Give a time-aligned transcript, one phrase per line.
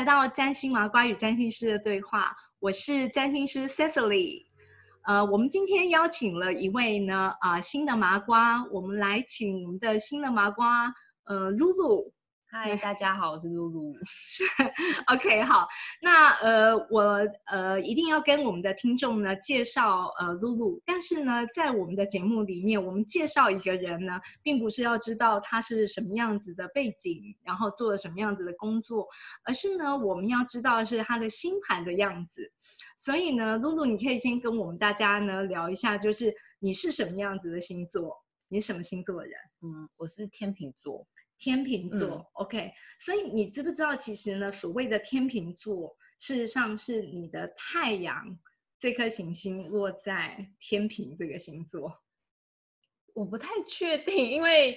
[0.00, 4.46] 来到占星麻瓜与占星师的对话，我是占星师 Cecily。
[5.02, 10.90] 呃，我们今天邀请了一位呢，啊，新的麻瓜，我们来请我们的新的麻瓜，
[11.24, 12.14] 呃，露露。
[12.52, 13.96] 嗨，大家好，我是露露。
[14.04, 14.42] 是
[15.06, 15.68] ，OK，好。
[16.02, 20.82] 那呃，我呃一定要跟我们的听众呢介绍呃露露。
[20.84, 29.06] 但是呢，在我们的节目里面，我们介绍一个人呢，并不是要知道他是什么样子的背景，然后做了什么样子的工作，
[29.44, 32.52] 而是呢，我们要知道是他的星盘的样子。
[32.96, 38.12] 所以呢，露露，你可以先跟我们大家呢聊一下，就是你是什么样子的星座？
[38.48, 39.34] 你是什么星座的人？
[39.62, 41.06] 嗯，我是天秤座。
[41.40, 48.38] 天秤座，OK，所以你知不知道，其实呢，所谓的天秤座，事实上是你的太阳
[48.78, 51.90] 这颗行星落在天平这个星座。
[53.14, 54.76] 我不太确定，因为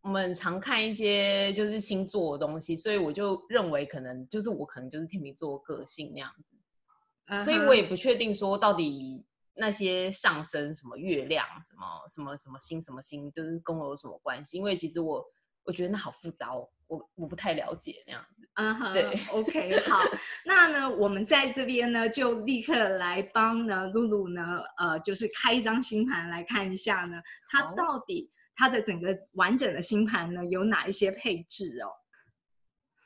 [0.00, 9.22] 我们常看一些就是星座的东西，所以我就认为可能就是我可能就是天秤座个性那样子，所以我也不确定说到底。
[9.58, 14.56] 那些上升什么月亮什么什么什么星什么星，就是跟我有什么关系？
[14.56, 15.24] 因为其实我
[15.64, 18.48] 我觉得那好复杂哦，我我不太了解那样子。
[18.54, 20.00] 嗯哼，对，OK，好，
[20.44, 27.20] 那呢，我们在这边呢，就立刻来帮呢露露呢，呃，就是开一张星盘来看一下呢，
[27.50, 31.90] 它到底它的整个完整的星盘呢有哪一些配置哦。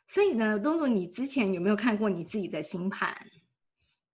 [0.06, 3.16] 所以呢，露露，你之前有没有看过你自己的星盘？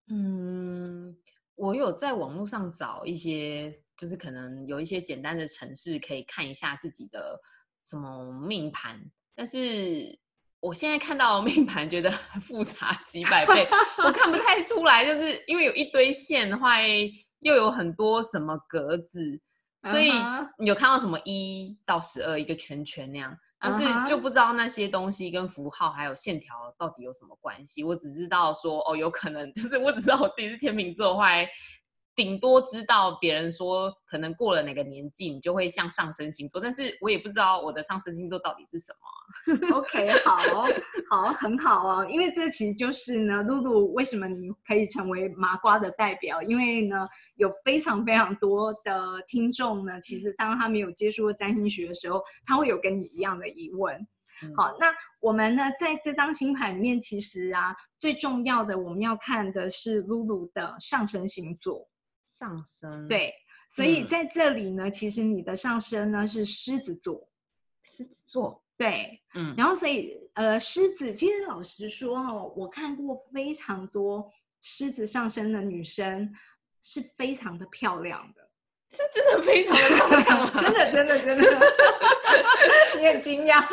[0.09, 1.17] 嗯。
[1.59, 7.39] 我有在网络上找一些，就是可能有一些简单的程式可以看一下自己的
[7.85, 8.99] 什么命盘，
[9.35, 10.17] 但是
[10.61, 12.09] 我现在看到命盘觉得
[12.41, 13.69] 复杂几百倍，
[14.05, 16.77] 我看不太出来，就是因为有一堆线的话，
[17.41, 19.41] 又有很多什么格子，
[19.83, 20.13] 所以
[20.59, 23.37] 你有看到什么一到十二一个圈圈那样。
[23.61, 27.83] 但是就不知道那些东西跟符号还有线条到底有什么关系。
[27.83, 31.29] 我只知道说哦，有可能就是我只知道我自己是天秤座的话。
[32.19, 39.77] 顶多知道别人说，可能过了哪个年纪，你就会像上升星座，但是我也不知道我的上升星座到底是什么。
[39.77, 40.37] OK，好，
[41.09, 46.43] 好，很好哦，因为这其实就是呢，露露为什么你可以成为麻瓜的代表？
[46.43, 47.07] 因为呢，
[47.37, 53.97] 有非常非常多的听众呢，其实当他没有接触过占星学的时候，他会有跟你一样的疑问。
[54.57, 61.89] 好，那我们呢，在这张星盘里面，其实啊，最重要的我们要看的是露露的上升星座。
[62.39, 63.35] 上升对，
[63.69, 67.29] 所以在这里呢，其实你的上升呢是狮子座，
[67.83, 68.63] 狮子座。
[68.77, 76.33] 对，嗯，然后所以呃，狮子其实老实说哦，我看过非常多狮子上升的女生
[76.81, 78.49] 是非常的漂亮的，
[78.91, 81.61] 是真的非常的漂亮， 真的真的真的，
[83.01, 83.67] 你很惊讶，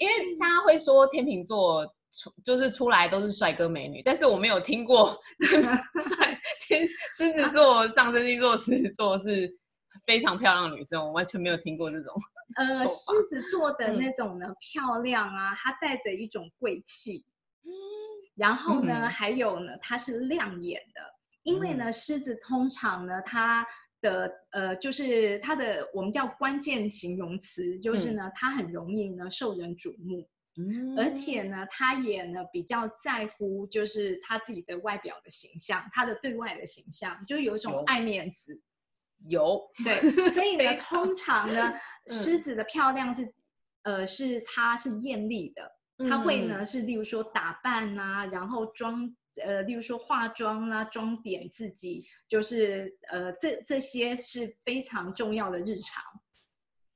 [0.00, 1.86] 因为大家会说天秤座。
[2.10, 5.18] 出就是出来都是帅哥美女，但是我没有听过
[6.00, 9.48] 帅天狮子座上升星座狮子座是
[10.06, 12.14] 非常漂亮的女生，我完全没有听过这种。
[12.56, 17.24] 呃，狮子座的那种呢漂亮啊，它带着一种贵气，
[17.64, 17.70] 嗯，
[18.36, 21.00] 然后呢还有呢它是亮眼的，
[21.42, 23.66] 因为呢狮子通常呢它
[24.00, 30.26] 的呃就是它的我们叫关键形容词，就是呢它很容易呢受人瞩目。
[30.96, 38.60] 而且呢，他也呢比较在乎，就是他自己的外表的形象，他的对外的形象，就有一种爱面子。
[39.26, 39.60] 有。
[39.84, 41.72] 对，所以呢，通常呢，
[42.06, 43.32] 狮子的漂亮是，
[43.82, 45.70] 呃，是它是艳丽的，
[46.08, 56.02] 他会呢是，例如说打扮啊，然后装，呃，例如说化妆啦，装点自己，就是呃，这这些是非常重要的日常。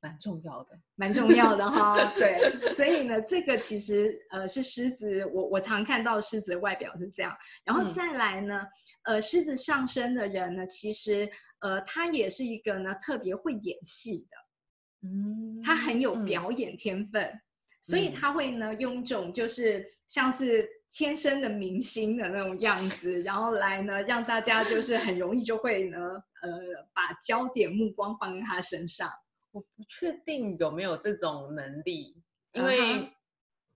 [0.03, 1.97] 蛮重要的，蛮重要的哈。
[2.17, 7.33] 对，所以呢，这个其实呃是狮子，我我常看到狮子的外表是这样。
[7.65, 8.67] 然后再来呢，
[9.05, 11.31] 呃，狮子上身的人呢，其实
[11.61, 17.33] 呃他也是一个呢特别会演戏的，嗯，他很有表演天分，
[17.81, 25.99] 所以他会呢用一种就是像是天生的明星的那种样子，然后来呢让大家就是很容易就会呢
[26.43, 26.51] 呃
[26.93, 29.09] 把焦点目光放在他身上。
[29.53, 32.17] 我不确定有没有这种能力，
[32.53, 33.13] 因为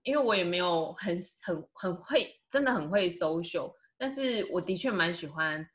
[0.03, 5.65] 因为我也没有很很很会，真的很会 social，但是我的确蛮喜欢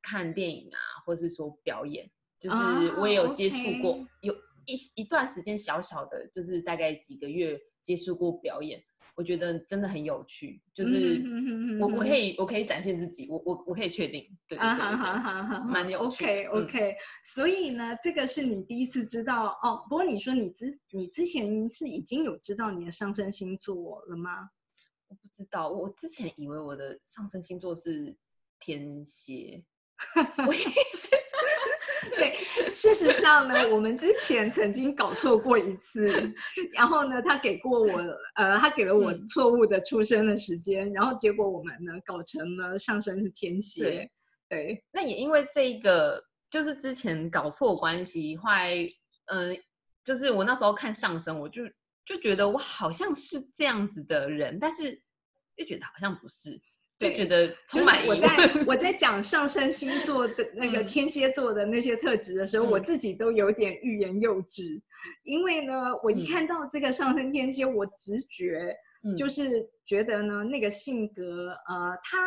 [0.00, 2.10] 看电影啊，或是说表演，
[2.40, 2.56] 就是
[2.98, 4.34] 我也有接触过，有
[4.66, 8.82] 一一段时间小小的，就是大概几个月接触过表演。
[9.14, 11.22] 我觉得真的很有趣，就是
[11.80, 16.24] 我我可以我可以展现自己，我我我可以确定，对对对，蛮有趣。
[16.24, 19.84] OK OK，所以呢，这个是你第一次知道哦。
[19.88, 24.50] 不过你说你之你之前是已经有知道你的上升星座了吗？
[25.08, 28.16] 我不知道，我之前以为我的上升星座是
[28.58, 29.62] 天蝎。
[32.18, 36.08] 对，事实上呢，我们之前曾经搞错过一次，
[36.72, 37.98] 然后呢，他给过我，
[38.36, 44.08] 呃，他给了我错误的出生的时间，然后结果我们呢搞成了上升是天蝎。
[44.48, 48.76] 对，那也因为这个，就是之前搞错关系，后来，
[49.26, 49.56] 嗯，
[50.04, 51.62] 就是我那时候看上升，我就
[52.04, 55.02] 就觉得我好像是这样子的人，但是
[55.56, 56.60] 又觉得好像不是。
[56.98, 58.28] 就觉得充满我在。
[58.66, 64.80] 我在讲上升星座的那个天蝎座的那些特质的时候，我自己都有点欲言又止，
[65.24, 68.74] 因为呢，我一看到这个上升天蝎，我直觉
[69.16, 72.18] 就是觉得呢，那个性格呃，他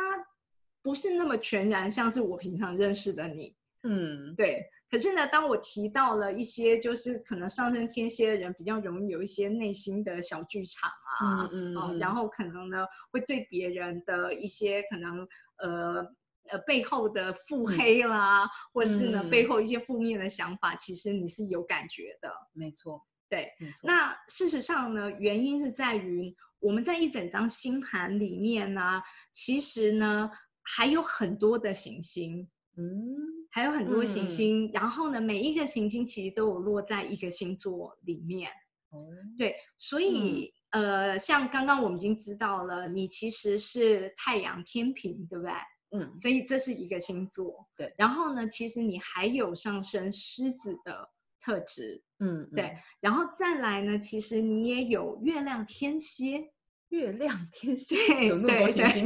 [0.84, 3.56] 不是那么全然像是我平常认识的你，
[3.88, 4.66] 嗯，对。
[4.90, 16.06] 可是呢，当我提到了一些，就是可能上升天蝎的人比较容易有一些内心的小剧场啊，嗯嗯，然后可能呢会对别人的一些可能呃
[16.50, 22.32] 呃背后的腹黑啦，或者是呢背后一些负面的想法，其实你是有感觉的。
[22.54, 23.80] 没错，对，没错。
[23.84, 29.02] 那事实上呢，原因是在于我们在一整张星盘里面呢，
[29.34, 30.32] 其实呢
[30.62, 33.37] 还有很多的行星，嗯。
[33.52, 38.50] 还有很多行星，然后呢，每一个行星其实都有落在一个星座里面。
[38.90, 39.06] 哦，
[39.38, 45.52] 对，所以呃，像刚刚我们已经知道了，你其实是太阳天平，对不对？
[45.92, 47.68] 嗯，所以这是一个星座。
[47.76, 51.10] 对，然后呢，其实你还有上升狮子的
[51.40, 52.04] 特质。
[52.20, 56.52] 嗯，对，然后再来呢，其实你也有月亮天蝎。
[56.90, 57.96] 月亮天蝎
[58.26, 59.06] 有那么多星星，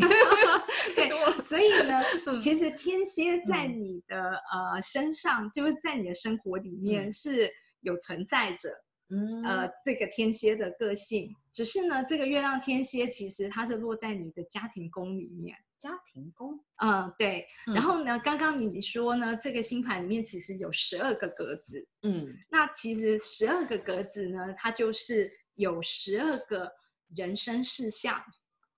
[0.95, 1.09] 对，
[1.41, 1.99] 所以呢，
[2.39, 7.49] 其实天蝎在你的呃身上，就是在你的生活里面是
[7.79, 8.69] 有存在着，
[9.09, 26.71] 嗯，呃，这个天蝎的个性，只是呢，这个月亮天蝎其实它是落在你的家庭宫里面，家庭宫，嗯，对，然后呢，刚刚你说呢，这个星盘里面其实有十二个格子，嗯，那其实十二个格子呢，它就是有十二个。
[27.15, 28.21] 人生事项，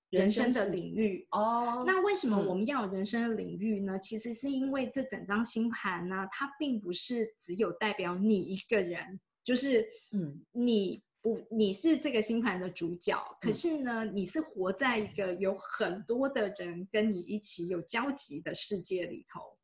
[0.10, 1.84] 人生的领域哦。
[1.86, 3.98] 那为什么我们要有人生的领域呢？
[4.00, 19.58] 其实是因为这整张星盘呢，它并不是只有代表你一个人，就是嗯，你不你是这个星盘的主角，可是呢，你是活在一个有很多的人跟你一起有交集的世界里头。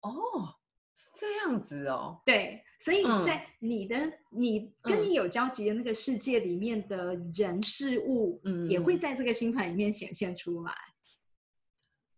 [0.00, 0.57] 哦，是
[1.18, 2.20] 这样子哦。
[2.24, 2.62] 对。
[2.80, 3.96] 所以在你的
[4.30, 10.72] 你跟你有交集的那个世界里面的人事物，嗯，也会在这个星盘里面显现出来。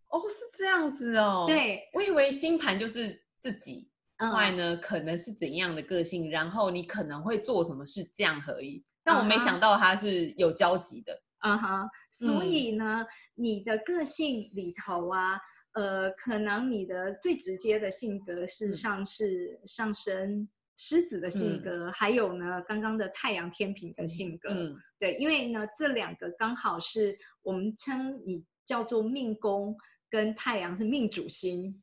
[0.08, 1.47] 哦，是这样子哦。
[1.49, 3.88] 对，我以为星盘就是自己
[4.19, 8.85] 外呢，可能是怎样的个性，然后你可能会做什么事这样而已。
[9.02, 11.23] 但我没想到它是有交集的。
[11.38, 15.41] 嗯哼，所以呢，你的个性里头啊。
[15.72, 24.49] 呃，可能你的最直接的性格事实上是上升狮子的性格，还有呢，刚刚的太阳天平的性格。
[24.50, 29.76] 嗯，对，因为呢，这两个刚好是我们称你叫做命宫，
[30.08, 31.81] 跟太阳是命主星。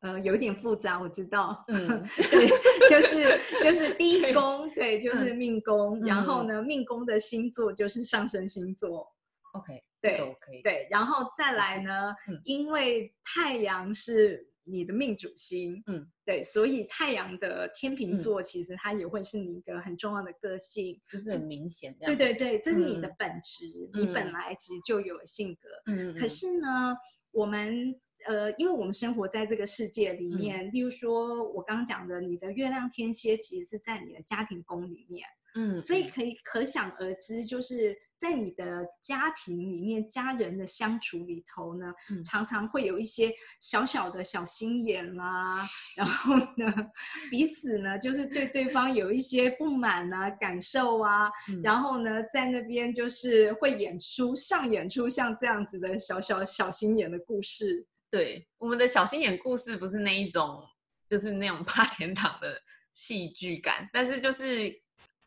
[0.00, 1.64] 呃，有点复杂，我知道。
[1.68, 1.86] 嗯，
[2.16, 2.48] 对，
[2.88, 9.06] 就是就是第一 宫，对，就是命宫，然后呢，命宫的星座就是上升星座。
[9.54, 9.82] OK。
[10.00, 12.14] 对，对，然后再来呢？
[12.44, 21.94] 因为太阳是你的命主星，嗯，对，所以太阳的天秤座其实它也会是你一个很重要的个性，就是很明显。
[21.98, 25.68] 对对对，这是你的本质，你本来其实就有性格。
[25.86, 26.96] 嗯，可是呢，
[27.32, 27.94] 我们
[28.26, 37.96] 呃，因为我们生活在这个世界里面，例如说我刚刚讲的，你的月亮天蝎其实是在你的家庭宫里面，嗯，所以可以可想而知，就是。
[38.20, 41.90] 在你的家庭里面，家人的相处里头呢，
[42.22, 45.66] 常常会有一些小小的小心眼啦，
[45.96, 46.90] 然后呢，
[47.30, 51.30] 彼此呢就是对对方有一些不满啊、感受啊，
[51.62, 57.86] 然后呢，在那边就是会演出、上演出像这样子的小小小心眼的故事。
[58.10, 60.62] 对，我们的小心眼故事不是那一种，
[61.08, 62.60] 就是那种八点档的
[62.92, 64.78] 戏剧感，但是就是。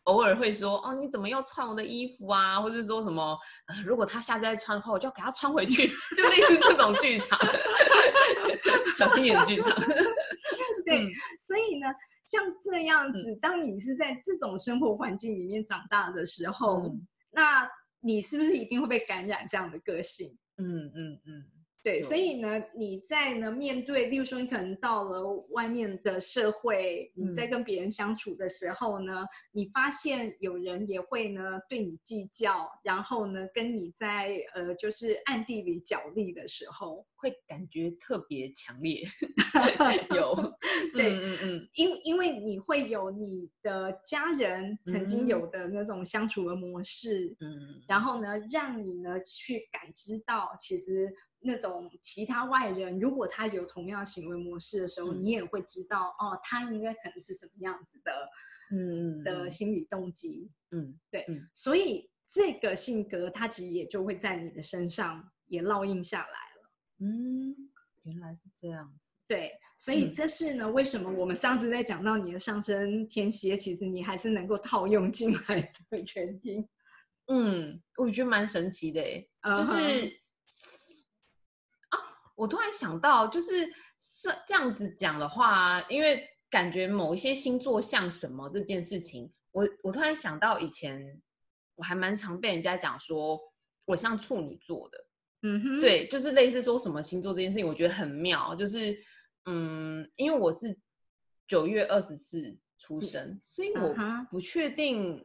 [0.03, 2.59] 偶尔会说哦，你怎么又穿我的衣服啊？
[2.61, 7.39] 或者说什么，呃，如果他下次再穿的话，我就要给他穿回去，就类似这种剧场，
[8.97, 9.73] 小心眼剧场。
[10.85, 11.87] 对，所以呢，
[12.25, 16.93] 像这样子，当你是在这种生活环境里面长大的时候，
[17.31, 17.67] 那
[18.01, 20.37] 你是不是一定会被感染这样的个性？
[20.57, 21.43] 嗯嗯嗯，
[21.83, 39.03] 对，所以呢，你在呢面对，例如说你可能到了外面的社会，你在跟别人相处的时候呢，你发现有人也会呢对你计较，然后呢跟你在呃就是暗地里角力的时候，会感觉特别强烈。
[40.15, 40.33] 有，
[40.93, 51.13] 对，嗯嗯，因因为你会有你的家人曾经有的那种相处的模式，嗯，然后呢让你呢去感知到其实。
[51.43, 58.29] 那种其他外人，如果他有同样行为模式的时候，你也会知道哦，他应该可能是什么样子的，
[58.71, 66.71] 嗯的心理动机，嗯，对，所以这个性格，它其实也就会在你的身上也烙印下来了。
[66.99, 67.55] 嗯，
[68.03, 69.13] 原来是这样子。
[69.27, 76.67] 对，所以这是呢，为什么我们上次在讲到你的上升天蝎，其实你还是能够套用进来的原因。
[77.27, 80.22] 嗯，我觉得蛮神奇的，哎，就是。
[82.35, 83.65] 我突然想到，就是
[83.99, 91.21] 是这样子讲的话，因为感觉某一些星座像什么这件事情，我我突然想到以前
[91.75, 93.39] 我还蛮常被人家讲说
[93.85, 95.05] 我像处女座的，
[95.43, 98.97] 嗯哼，对，就是类似说什么星座这件事情，我觉得很妙，就是
[99.45, 100.77] 嗯，因为我是
[101.47, 103.93] 九月二十四出生，所以我
[104.31, 105.23] 不确定，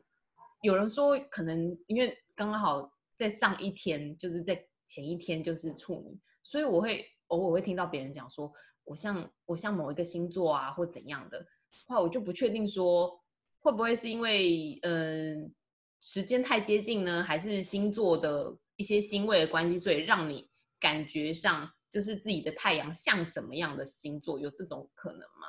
[0.62, 6.18] 有人说可能因为刚刚好在上一天，就是在前一天就是处女。
[6.48, 8.50] 所以我会偶尔会听到别人讲说，
[8.84, 11.46] 我像我像某一个星座啊，或怎样的
[11.86, 13.20] 话，我就不确定说
[13.60, 15.54] 会不会是因为嗯
[16.00, 20.48] 时间太接近呢，还是星座的一些星位的关系，所以让你
[20.80, 25.46] 感觉上就是自己的太阳像什么样的星座，有这种可能吗？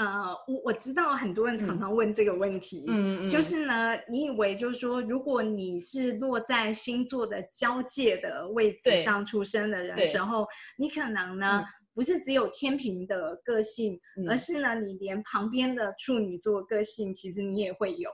[0.00, 18.10] 呃，我我知道很多人常常问这个问题，嗯嗯，就是呢，你以为就是说，如果你是落在星座的交界的位置上出生的人时候，你可能呢不是只有天平的个性，而是呢你连旁边的处女座个性，其实你也会有。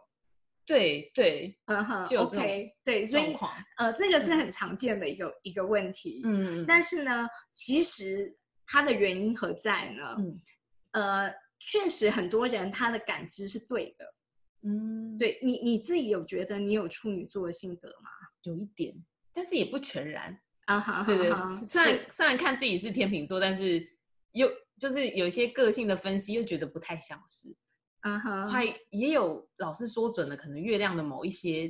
[0.66, 3.36] 对对，嗯哼，OK，对，所以
[3.76, 10.16] 呃，这个是很常见的一个一个问题，嗯嗯，但是呢，其实它的原因何在呢？
[10.18, 10.40] 嗯，
[10.90, 11.45] 呃。
[11.68, 14.14] 确实，很多人他的感知是对的，
[14.62, 18.08] 嗯，对你你自己有觉得你有处女座的性格吗？
[18.42, 18.94] 有一点，
[19.32, 20.78] 但是也不全然啊。
[20.78, 21.28] 哈，对对，
[21.66, 23.84] 虽然虽然看自己是天秤座，但是
[24.30, 27.52] 又就是有一些个性的分析又觉得不太像是，
[28.02, 31.68] 啊哈，还也有老师说准了可能月亮的某一些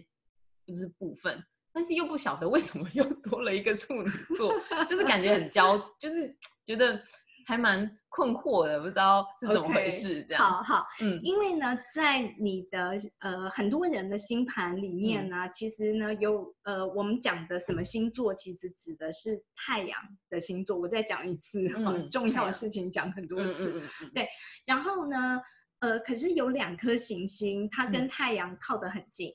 [0.67, 4.55] 就是部分，但是又不晓得为什么又多了一个处女座，
[4.87, 6.37] 就是感觉很焦，就是
[6.67, 7.03] 觉得。
[7.49, 10.25] 还蛮困惑的，不知道是怎么回事。
[10.25, 19.97] 这样好好，嗯，因为呢，在你的呃很多人的星盘里面呢，其实呢有呃我们讲的什么星座，其实指的是太阳
[20.29, 20.77] 的星座。
[20.77, 23.81] 我再讲一次，很 重要的事情讲很多次。
[24.13, 24.27] 对，
[24.67, 25.41] 然后呢，
[25.79, 29.33] 呃，可是有两颗行星，它跟太阳靠得很近。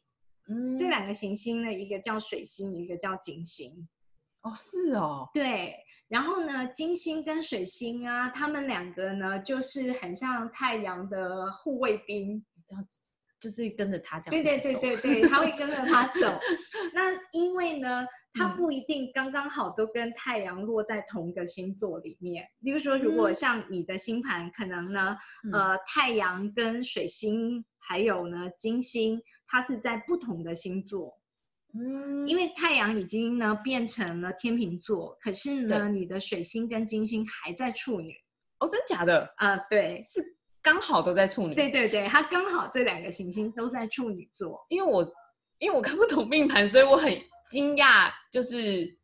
[0.50, 3.88] 嗯，这两个行星呢，一个叫水星，一个叫金星。
[4.42, 5.78] 哦，是哦，对。
[6.12, 13.02] 然后呢，金星跟水星啊，他们两个呢，就是很像太阳的护卫兵，这样子，
[13.40, 14.44] 就是跟着他这样。
[14.44, 16.38] 对对对对 对，他会跟着他走。
[16.94, 22.46] 那因为呢，他不一定刚刚好都跟太阳落在同一个星座里面。
[22.60, 25.18] 例如说，如果像你的星盘，可能呢，
[25.54, 31.21] 呃，太阳跟水星还有呢金星，它是在不同的星座。
[31.74, 38.14] 嗯，因为太阳已经呢变成了天秤座，可是呢，你的水星跟金星还在处女。
[38.60, 39.34] 哦，真假的？
[39.38, 40.22] 啊，对，是
[40.62, 41.56] 刚好都在处女。
[41.56, 44.64] 对对对，它刚好这两个行星都在处女座。
[44.70, 45.04] 因为我
[45.60, 47.12] 因为我看不懂命盘，所以我很
[47.50, 48.98] 惊讶，就是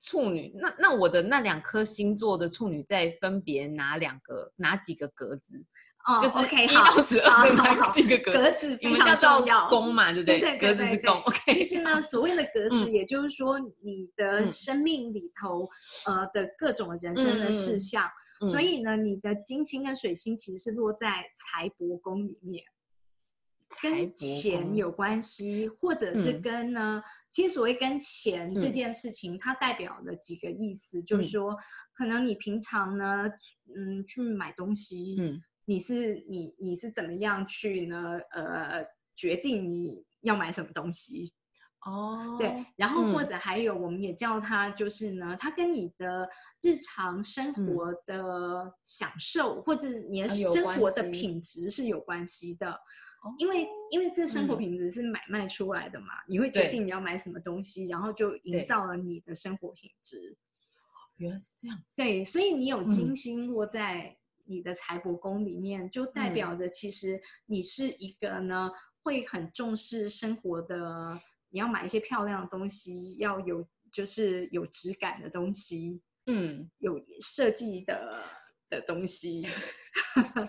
[0.00, 0.52] 处女。
[0.60, 5.64] 那那我的那两颗星座的处女在分别哪两个哪几个格子？
[6.08, 9.68] 哦，就是一到十二那几个格子，非常重要。
[9.68, 10.40] 宫嘛，对不对？
[10.40, 11.20] 对格子是宫。
[11.20, 11.52] OK。
[11.52, 15.68] 其实呢，所谓的格子，也就是说你的生命里头
[16.06, 18.10] 呃的各种人生的事项。
[18.50, 22.64] 所以呢，你的金星跟水星其实是落在财帛宫里面，
[23.82, 31.54] 跟钱有关系，或者是跟呢，其实所谓跟钱这件事情，它代表了几个意思，就是说，
[31.92, 33.24] 可能你平常呢，
[33.76, 35.42] 嗯，去买东西，嗯。
[35.68, 38.18] 你是你你是怎么样去呢？
[38.30, 38.82] 呃，
[39.14, 41.34] 决定你要买什么东西。
[41.84, 46.26] 哦，对，然后或者还有，我们也叫它就是呢，它跟你的
[46.62, 52.80] 日常生活的享受或者你的生活的品质是有关系的，
[53.38, 53.68] 因为。
[53.90, 60.36] 因为这生活品质是买卖出来的嘛，你会决定你要买什么东西，然后就营造了你的生活品质。
[61.16, 61.96] 原来是这样子。
[61.96, 62.90] 对，所以你有嗯。
[62.90, 64.14] 金星落在
[64.48, 66.34] 你的财帛宫里面，就代嗯。
[66.34, 68.70] 表着其实你是一个呢
[69.02, 78.22] 会很重视生活的，你要买一些漂亮的东西，要有就是有质感的东西，嗯，有设计的
[78.68, 79.46] 的东西。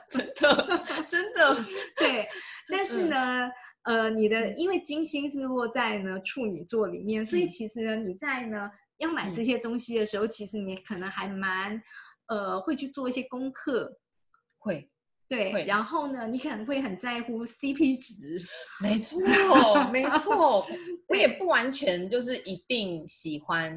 [0.10, 1.56] 真 的真的，
[1.98, 2.27] 对，
[2.70, 3.10] 但是嗯。
[3.10, 3.50] 呢，
[3.84, 7.50] 呃，你的因为金星是落在呢处女座里面，所以嗯。
[7.50, 9.46] 其实呢，你在呢要买这嗯。
[9.46, 11.82] 些东西的时候，其实你可能还蛮
[12.30, 14.00] 呃会去做一些功课，
[14.58, 14.90] 会，
[15.28, 18.42] 对，会然后呢，你可能会很在乎 CP 值，
[18.82, 19.20] 没错，
[19.92, 20.66] 没错。
[21.10, 23.74] 我也不完全就是一定喜欢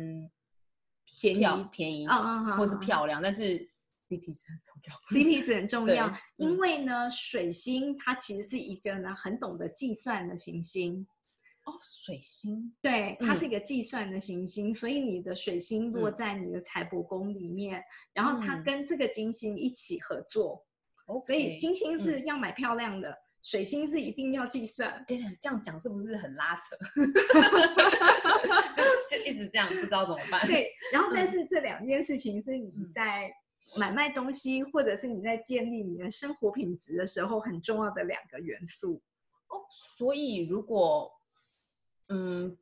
[1.21, 3.59] 便宜便宜，嗯嗯嗯或是嗯漂亮，但是
[4.09, 4.95] CP 值很重要。
[5.25, 6.07] CP 值很重要，
[6.37, 11.07] 因嗯为呢，水星它其实是一个呢很懂得计算的行星。
[11.65, 20.67] 哦，水星，对，它是嗯一个计算的行星，所以你的水星落嗯在你的财帛宫里面，然后它嗯跟这个金星一起合作，
[21.25, 25.05] 所以金星是嗯要买漂亮的，水星是一定要计算。
[25.07, 26.77] 对对，这样讲是不是很拉扯？
[28.75, 28.83] 就
[29.17, 30.45] 就一直这样，不知道怎么办。
[30.47, 33.33] 对，然后但嗯是这两件事情是你嗯在
[33.77, 39.01] 买卖东西，或者是你在建立你的生活品质的时候很重要的两个元素。
[39.47, 39.63] 哦，
[39.97, 41.11] 所以如果，
[42.13, 42.57] 嗯，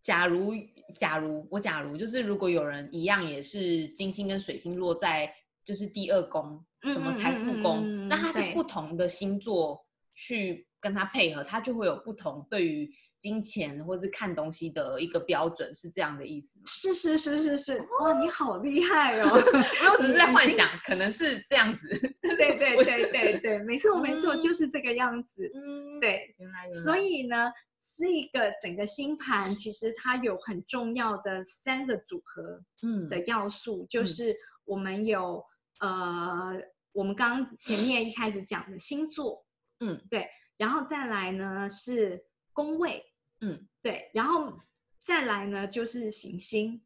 [0.00, 0.54] 假如
[0.96, 5.32] 假如我假如就是如果有人一样也是金星跟水星落在
[5.64, 16.64] 就是第二宫，什么财富宫，嗯嗯那它是不同的星座去跟它配合，它就会有不同对于金钱或是看东西的一个标准，是这样的意思吗？
[16.66, 19.28] 是是是是是，哇，你好厉害哦！
[19.32, 21.88] 我只是在幻想，可能是这样子。
[22.20, 25.48] 对 对对对对，没错没错，嗯就是这个样子。
[25.54, 27.52] 嗯，对，原来原来，所以呢，
[27.96, 33.08] 这个整个星盘其实它有很重要的三个组合嗯。
[33.08, 34.06] 的要素，就嗯。
[34.06, 35.44] 是我们有
[35.80, 36.52] 呃，
[36.92, 39.44] 我们刚刚前面一开始讲的星座，
[39.80, 40.00] 嗯。
[40.10, 43.04] 对，然后再来呢是宫位，
[43.40, 43.68] 嗯。
[43.82, 44.58] 对，然后
[44.98, 46.82] 再来呢就是行星。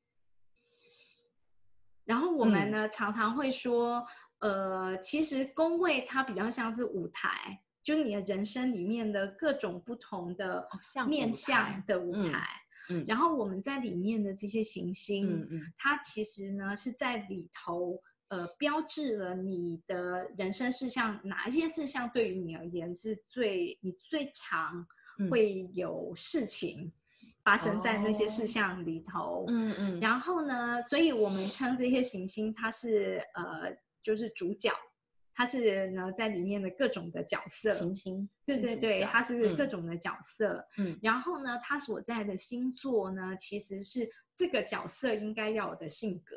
[2.05, 2.71] 然后我们嗯。
[2.71, 4.07] 呢、常常会说，
[4.39, 10.67] 呃，其实宫位它比较像是舞台，就你的人生里面的各种不同的
[11.07, 12.45] 面向的舞嗯台。
[12.91, 24.85] 嗯然后我们在里面的这些行星，嗯嗯它其实呢是在里头，呃，标志了你的人生事项，哪一些事项对于你而言是最你最常
[25.21, 26.93] 嗯会有事情
[27.45, 29.45] 发生在那些哦事项里头。
[29.49, 34.71] 嗯嗯，然后呢，所以我们称这些行星它是呃，就是主角，
[35.37, 37.71] 它是呢在里面的各种的角色。
[37.71, 40.67] 行星，对对对，是主角它是各嗯种的角色。
[40.79, 46.35] 嗯然后呢，他所在的星座呢，其实是这个角色应该要有的性格。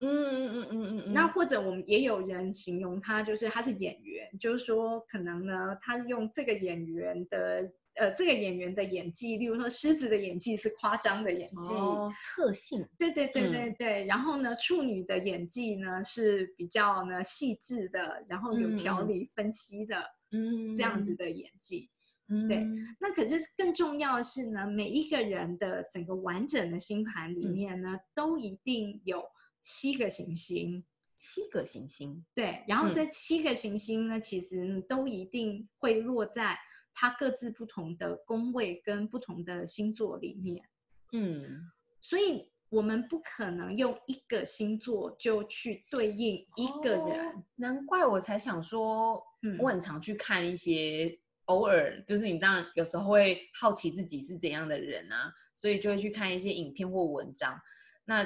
[0.00, 13.72] 嗯嗯嗯嗯嗯，那或者我们也有人形容他，就是他是演员，就是说可能呢，他用这个演员的呃这个演员的演技，例如说狮子的演技是夸张的演技，哦特性，对对对嗯对。
[13.72, 14.04] 对。
[14.06, 20.74] 然后呢，处女的演技呢是比较呢细致的，然后有条理分析的、嗯。
[20.74, 21.90] 这样子，的演技。
[22.28, 22.46] 嗯。
[22.46, 22.66] 对
[23.00, 27.50] 那可是更重要的是呢，每一个人的整个完整的星盘里嗯。
[27.50, 29.24] 面呢，都一定有
[29.60, 30.84] 七个行星。
[31.18, 32.92] 七个行星，对，然后嗯。
[32.92, 36.54] 这七个行星呢，其实都一定会落在
[36.98, 40.64] 它各自不同的宫位跟不同的星座里面，
[41.12, 47.28] 嗯，所以我们不可能用一个星座就去对应一个人。
[47.28, 57.60] 哦难怪我才想说，嗯我很常去看一些，偶尔就是你这样，有时候会好奇自己是怎样的人啊，所以就会去看一些影片或文章。
[58.06, 58.24] 那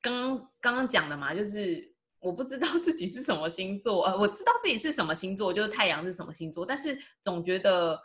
[0.00, 1.95] 刚刚刚刚讲的嘛，就是
[2.26, 7.96] 我不知道自己是什么星座，呃，我知道自己是什么星座，就是太阳是什么星座，但是总觉得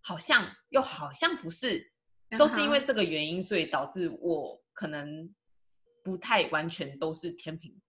[0.00, 1.88] 好像又好像不是，
[2.36, 5.32] 都是因为这个原因，所以导致我可能
[6.02, 7.80] 不太完全都是天平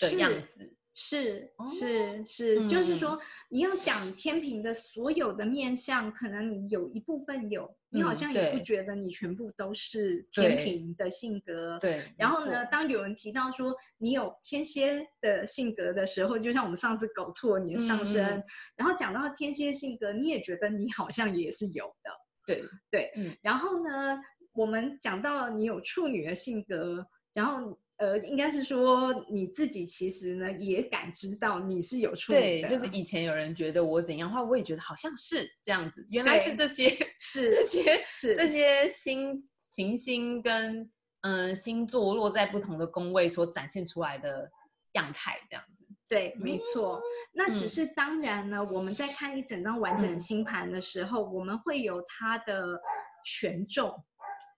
[0.00, 0.76] 的样子。
[0.96, 3.20] 是哦是是，就是嗯说。
[3.48, 11.78] 你要讲天平的所有的面相，可能你有一部分有，你好嗯像也不觉得你全部都是天对平的性格。
[11.80, 18.44] 对，然后呢，当有人提到说你有天蝎的性格的时候，就像我们上次搞错你的上嗯升，嗯。
[18.76, 22.10] 然后讲到天蝎性格，你也觉得你好像也是有的。
[22.46, 23.36] 对对，嗯。
[23.42, 24.20] 然后呢，
[24.52, 36.04] 我们讲到你有处女的性格，然后呃，应该是说你自己其实呢也感知到你是有处女对，就是以前有人觉得我怎样的话，我也觉得好像是这样子。
[36.10, 44.50] 原来是这些是这些是这些星行星跟嗯星座落在不同的宫位所展现出来的
[44.94, 45.86] 样态，这样子。
[46.08, 47.00] 对，没错。
[47.32, 52.78] 那只嗯是当然呢，我们在看一整张完整星盘的时候，我们会有它的
[53.24, 54.04] 权重，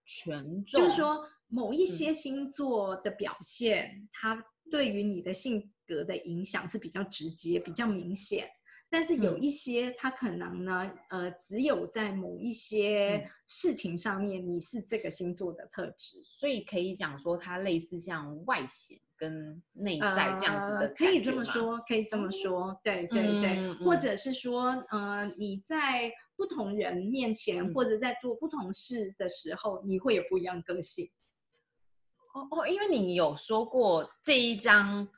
[0.05, 8.49] 权重就是说某嗯一些星座的表现，它对于你的性格的影响是比较直接、比较明显。
[8.89, 16.23] 但是有嗯一些，它可能呢，呃，只有在某一些嗯事情上面，你是这个星座的特质。
[16.23, 21.45] 所以可以讲说它类似像外显跟内在这样子的、呃，可以这么。
[21.45, 31.11] 说，可以这么说，对对对，嗯嗯或者是说，呃，你在不同人面前，嗯或者在做不同事的时候，你会有不一样个性。
[32.37, 35.09] 哦哦，因为你有说过这一张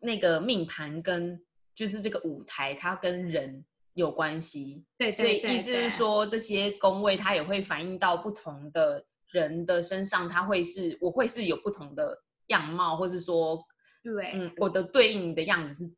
[0.00, 1.40] 那个命盘跟
[1.74, 4.84] 就是这个舞台，它跟人有关系。
[4.98, 13.58] 对所以意思是说，这些宫位它也会反映到不同的人的身上，它会是我会是有不同的样貌，或是说，
[14.02, 15.90] 对，嗯，我的对应的样子是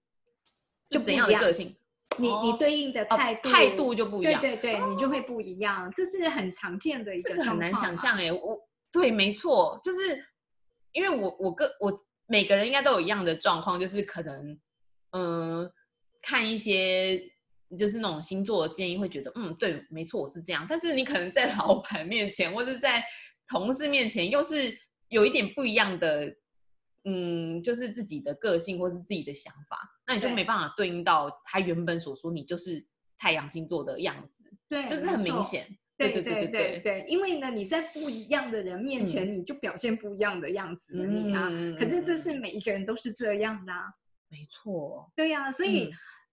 [0.91, 1.75] 就就怎样的个性？
[2.17, 4.41] 你你哦对应的哦态度、态度就不一样。
[4.41, 8.59] 对对对，你就会不一样，这是很常见的一这个很难想象哎，我
[8.91, 10.25] 对，没错，就是
[10.93, 11.93] 因为我我个我
[12.27, 14.53] 每个人应该都有一样的状况，就是可能
[15.11, 15.73] 嗯、呃
[16.23, 17.21] 看一些
[17.79, 20.67] 就是那种星座的建议，会觉得嗯对，没错，我是这样。
[20.69, 23.03] 但是你可能在老板面前或者在
[23.47, 24.77] 同事面前，又是
[25.09, 26.37] 有一点不一样的。
[27.05, 32.85] 嗯，就是自己的个性或是自己的想法，那你就没办法对应到他原本所说你就是
[33.17, 35.07] 太阳星座的样子，对，就是。
[35.07, 35.67] 很明显。
[35.99, 41.49] 对对对对因为呢，你在不一样的人面前，你就表现不一样的样子的你啊。
[41.51, 43.93] 嗯可是这嗯是每一个人都是这样的、啊，
[44.31, 45.91] 没错，对呀、所以、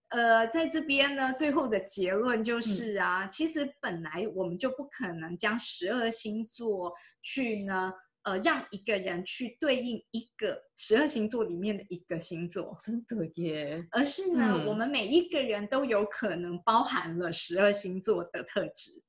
[0.09, 7.91] 呃，在这边呢，最后的结论就是啊，其实本来我们就不可能将十二星座去呢，
[8.23, 14.67] 呃，让一个人去对应一个十二星座里面的一个星座，真的耶，而是呢，嗯。
[14.67, 19.01] 我们每一个人都有可能包含了十二星座的特质。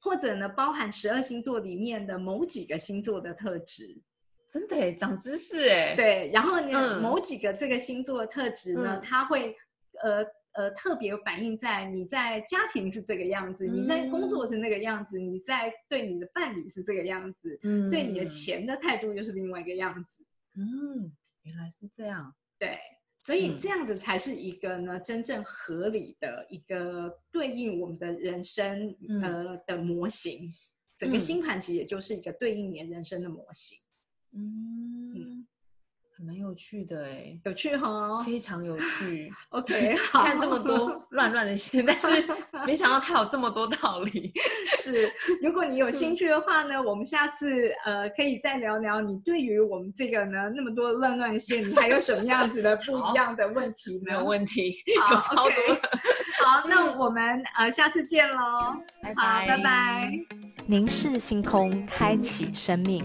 [0.00, 4.00] 或者呢，包含十二星座里面的某几个星座的特质，
[4.48, 9.56] 真的耶，长知识哎。，对，然后呢，嗯某几个这个星座的特质呢，嗯它会
[10.02, 20.24] 呃呃特别反映在你在家庭是这个样子，你在工作是那个样子，你在对你的伴侣是这个样子，嗯对你的，钱的态度又是另外一个样子，
[20.56, 22.34] 嗯，原来是这样。
[22.58, 22.78] 对。
[23.28, 23.58] 所以嗯。
[23.60, 29.20] 这样子才是一个呢真正合理的一个对应我们的人生、嗯。
[29.20, 30.50] 呃的模型。
[30.96, 31.20] 整个嗯。
[31.20, 33.76] 星盘其实也就是一个对应你的人生的模型，
[34.32, 35.57] 嗯，还
[36.24, 38.22] 蛮有趣的哎，有趣哈。
[38.22, 39.32] 非常有趣。
[39.50, 42.06] OK， 好，看这么多 乱乱的线，但是
[42.66, 44.32] 没想到它有这么多道理。
[44.76, 45.10] 是，
[45.42, 54.02] 如果你有嗯兴趣的话呢，我们下次呃可以再聊聊你对于我们这个呢那么多乱乱线，你还有什么样子的不一样的问题呢？
[54.06, 55.74] 没有问题，好有超多。
[56.44, 58.76] 好，那我们呃下次见喽。
[59.02, 60.12] 拜拜，拜拜。
[60.66, 63.04] 凝视星空，开启生命。